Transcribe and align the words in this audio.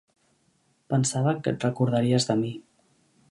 Pensava 0.93 1.35
que 1.43 1.53
et 1.55 1.67
recordaries 1.69 2.27
de 2.31 2.39
mi. 2.43 2.53